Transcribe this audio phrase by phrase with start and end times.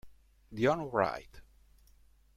[0.51, 1.29] Dion Wright